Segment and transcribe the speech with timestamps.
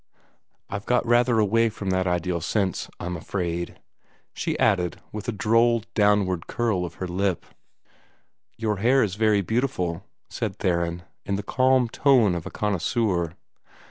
[0.67, 3.79] I've got rather away from that ideal since, I'm afraid,"
[4.33, 7.45] she added, with a droll downward curl of her lip.
[8.57, 13.35] "Your hair is very beautiful," said Theron, in the calm tone of a connoisseur.